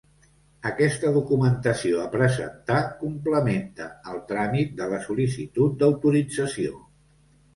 Aquesta 0.67 1.09
documentació 1.17 1.99
a 2.03 2.05
presentar 2.13 2.79
complementa 3.03 3.89
al 4.13 4.23
tràmit 4.31 4.73
de 4.81 4.87
la 4.95 5.01
sol·licitud 5.09 5.77
d'autorització. 5.83 6.83